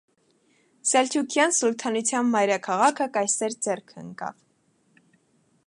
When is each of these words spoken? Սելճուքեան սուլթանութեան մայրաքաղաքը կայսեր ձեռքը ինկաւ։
Սելճուքեան 0.91 1.53
սուլթանութեան 1.57 2.31
մայրաքաղաքը 2.37 3.07
կայսեր 3.19 3.57
ձեռքը 3.67 4.05
ինկաւ։ 4.07 4.43